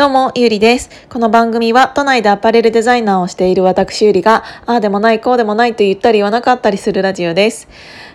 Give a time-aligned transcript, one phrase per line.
[0.00, 0.88] どうも、ゆりです。
[1.10, 7.68] この番組は都内でアパレルデザイナーをしている私ゆりが、ああでもない、こうでもないと言ったり言わなかったりするラジオです。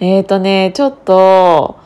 [0.00, 1.78] えーとね、ちょっと、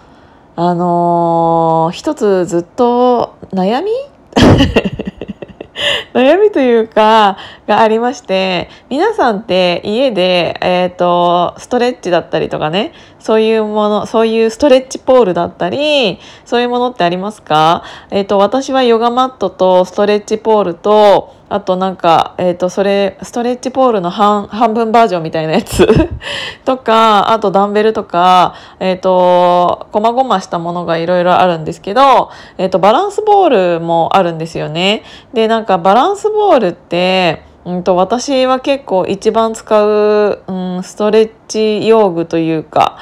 [0.57, 3.91] あのー一つずっと悩み？
[6.15, 7.37] 悩みというか、
[7.67, 12.93] がありまして、皆さんって家で、えっ、と、ストレッチだったりとかね、
[13.23, 17.85] そういうもの、そういうストレッチポールだったり、そういうものってありますか？
[18.11, 25.87] えっ、と、私はヨガマットとストレッチポールと、あとなんか、えっ、と、それ、ストレッチポールの半、半分バージョンみたいなやつ
[26.65, 35.05] とか、あとダンベルとか、えっ、と、こまごましたものがいろいろあるんですけど、えっ、と、バランスボールもあるんですよね。
[35.33, 42.99] で、なんかバランスボールって、うんと、私は結構一番使う、うん、ストレッチ用具というか、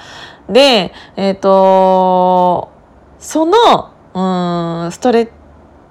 [0.48, 2.70] で、えっ、と、
[3.18, 3.54] その、
[4.12, 5.30] うん、ストレッ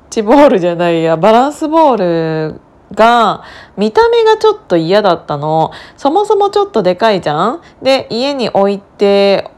[0.10, 2.62] チボールじゃないや、バランスボール
[2.94, 3.44] が、
[3.78, 5.72] 見た目がちょっと嫌だったの。
[5.98, 9.50] そもそもちょっとでかいじゃんで、家に置いて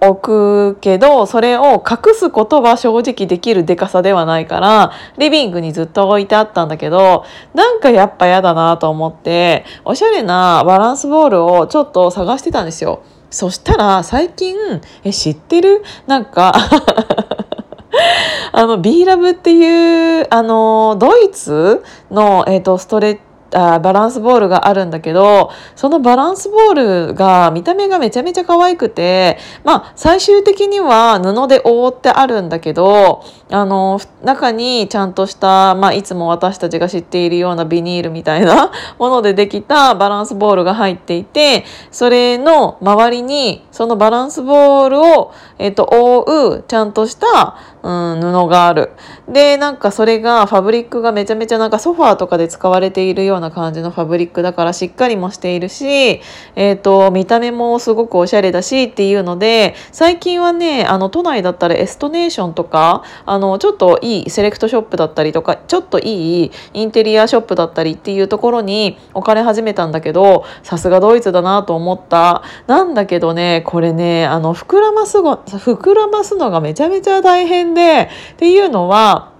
[0.00, 7.24] 置くけど、それを隠すことは正直できるでかさではないから、リビングにずっと置いてあったんだけど、
[7.54, 13.02] なんかやっぱ嫌だなと思って、おしゃれなバランスボールをちょっと探してたんですよ。
[13.30, 14.56] そしたら最近、
[15.04, 15.82] え、知ってる？
[16.06, 16.54] なんか、
[18.52, 23.18] あの、B ラブっていう、あの、ドイツの、えっ、と、ストレッ
[23.52, 48.90] あバランスボールがあるんだけど、そのバランスボールが見た目がめちゃめちゃ可愛くて、まあ最終的には布で覆ってあるんだけど、あの、中にちゃんとした、まあいつも私たちが知っているようなビニールみたいな ものでできたバランスボールが入っていて、それの周りにそのバランスボールを、えっ、と、覆うちゃんとした、うん、布がある。
[49.28, 56.20] で、なんかそれがファブリックがめちゃめちゃなんかソファーとかで使われているような感じのファブリックだからしっかりもしているし、
[56.56, 72.42] えっ、と、見た目もすごくおしゃれだしっていうので、最近はね、あの、都内だったらエストネーションとか、あの、ちょっといいセレクトショップだったりとか、ちょっといいインテリアショップだったりっていうところに置かれ始めたんだけど、さすがドイツだなと思った。
[72.66, 79.37] なんだけどね、これね、あの、膨らますご、膨らますのがめちゃめちゃ大変で、っていうのは、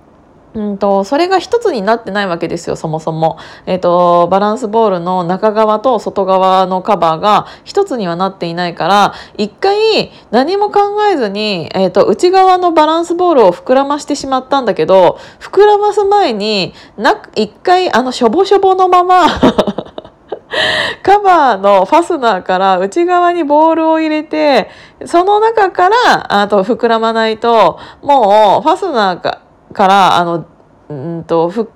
[0.55, 3.39] うんと、それが一つになってないわけですよ、そもそも。
[3.67, 10.81] えっ、と、バランスボールの中側と外側のカバーが一つにはなっていないから、一回何も考
[11.13, 19.27] えずに、えっ、と、内側のバランスボールを膨らましてしまったんだけど、膨らます前に、な、一回あの、しょぼしょぼのまま、
[21.03, 24.71] カバーのファスナーから内側にボールを入れて、
[25.05, 29.43] その中から、あと膨らまないと、もうファスナーか
[29.79, 30.47] から、あの、
[30.91, 31.69] うんと、ふ、ん？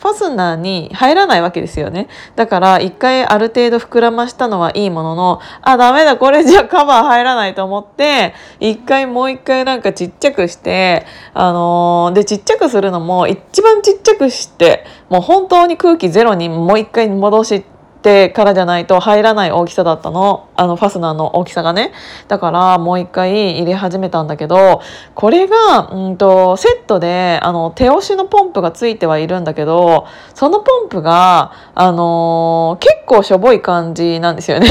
[0.00, 2.08] ファスナーに入らないわけですよね。
[2.34, 17.64] だから、一回ある程度膨らましたのはいいものの、あ、ダメだ、これじゃカバー入らないと思って、一回もう一回なんかちっちゃくして、あのーで、ちっちゃくするのも一番ちっちゃくして、もう本当に空気ゼロにもう一回戻し
[18.00, 20.48] てからじゃないと入らない大きさだったの。
[20.56, 21.92] あのファスナーの大きさがね。
[22.28, 24.80] だからもう一回入れ始めたんだけど、
[25.14, 34.66] これが、うんと、セットで、あの、手押しのポンプがついてはいるんだけど、そのポンプが、あのー結構しょぼい感じなんですよね。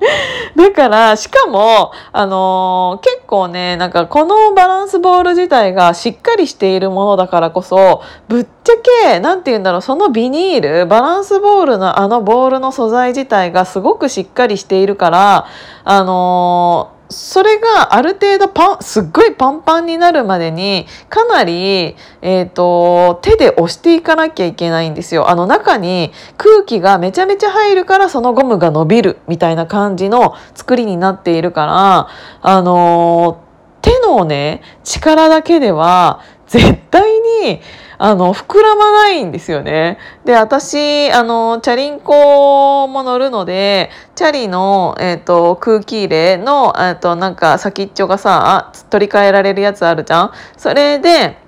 [0.56, 8.72] だから、しかも、あのー結構ね、なんかこのバランスボール自体がしっかりしているものだからこそ、ぶっちゃ
[9.04, 15.46] け、なんて言うんだろう、そのビニール、バランスボールのあのボールの素材自体がすごくしっかりしているから、
[15.84, 25.30] あのーそれがある程度パン、すっごいパンパンになるまでに、かなり、えっ、と、手で押していかなきゃいけないんですよ。
[25.30, 32.08] あの中に空気がめちゃめちゃ入るからそのゴムが伸びるみたいな感じの作りになっているから、
[32.42, 33.42] あの
[33.80, 37.10] 手のね、力だけでは絶対
[37.44, 37.60] に
[37.98, 39.98] あの、膨らまないんですよね。
[40.24, 51.38] で、私、あの、チャリンコも乗るので、チャリの、えっ、と、空気入れの、えっ、と、なんか先っちょがさ、取り替えられるやつあるじゃんそれで、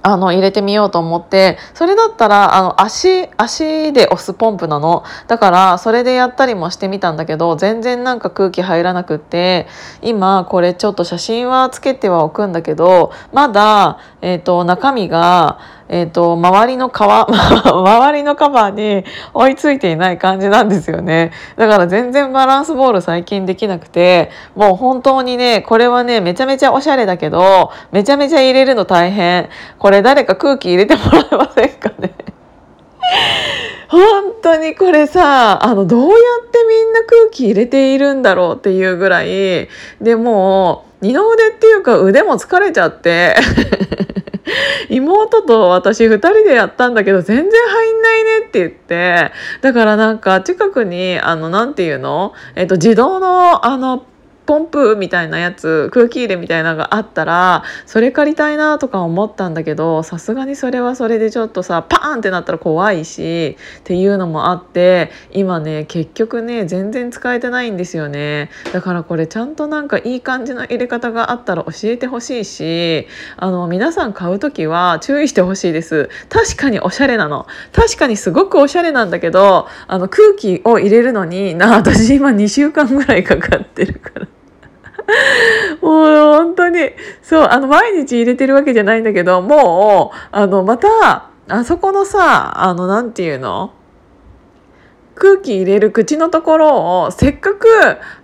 [0.00, 5.04] あの、入れてみようと思って、それだったら、あの、足、足で押すポンプなの。
[5.28, 9.68] だから、それでやったりもしてみたんだけど、全然なんか空気入らなくって、
[10.00, 15.58] 今、これちょっと写真はつけてはおくんだけど、まだ、えっ、と、中身が、
[15.92, 19.04] えっ、ー、と、周りの皮、 周りのカバーに
[19.34, 21.32] 追いついていない感じなんですよね。
[21.56, 29.50] だから全然バランスボール最近できなくて、もう本当にね、これはね、めちゃめちゃおしゃれだけど、めちゃめちゃ入れるの大変。
[29.78, 32.14] これ誰か空気入れてもらえませんかね。
[33.88, 34.00] 本
[34.42, 39.68] 当にこれさあのどうやってみんな空気入れているんだろうっていうぐらい
[40.00, 43.36] でもう二の腕っていうか腕も疲れちゃって。
[44.88, 49.32] 妹と私2人でやったんだけど全然入んないねって言って。
[49.60, 54.04] だからなんか近くにあの何て言うの、えっと、自動のあの
[54.52, 68.50] ポンプみたいなやつ空気入れみたいなのがあったらそれ借りたいなとか思ったんだけどさすがにそれはそれでちょっとさパーンってなったら怖いしっていうのもあって今ね結局ね全然使えてないんですよね。
[68.74, 73.06] だからこれちゃんとなんかいい感じの入れ方があったら教えてほしいし
[73.38, 76.10] あの皆さん買う時は注意してほしいです。
[76.28, 77.46] 確かにおしゃれなの。
[77.72, 84.26] 確かにすごくおしゃれなんだけどあの空気を入れるのにな私今2週間ぐらいかかってるから。
[85.80, 86.90] もう本当に。
[87.22, 93.72] そうあの毎日入れてるわけじゃないんだけどもうあのまたあそこのさあのなんていうの？
[95.14, 97.68] 空気入れる口のところをせっかく、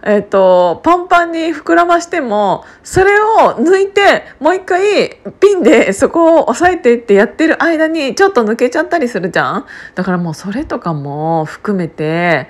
[0.02, 9.66] えーと、パンパンに膨らましてもそれを抜いてもう一回ピンでそこを押さえてってやってる間にちょっと抜けちゃったりするじゃん？
[9.94, 12.48] だからもうそれとかも含めて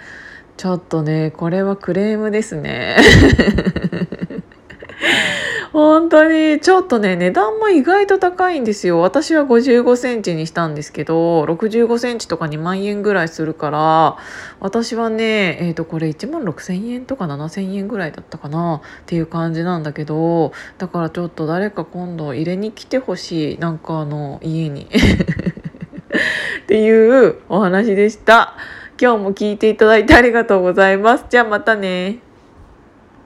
[0.57, 2.97] ちょっとねこれはクレームですね。
[5.73, 6.61] 本当に。
[6.61, 9.01] ちょっとね値段も意外と高いんですよ。
[9.01, 14.17] 私は55センチにしたんですけど65センチとか2万円ぐらいするから
[14.61, 23.59] 私はねえっ、ー、とこれ1万6,000円とか7,000円ぐらいだったかなっていう感じなんだけどだからちょっと誰か今度入れに来てほしい。
[23.59, 24.89] なんかあの家に。
[26.63, 28.55] っていうお話でした。
[29.01, 31.25] 今日も聞いていただいてありがとうございます。
[31.31, 32.28] じゃあまたね。